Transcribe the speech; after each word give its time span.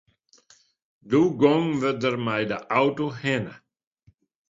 Doe 1.09 1.27
gongen 1.41 1.75
we 1.81 1.89
der 2.01 2.15
mei 2.25 2.43
de 2.51 2.57
auto 2.79 3.05
hinne. 3.21 3.53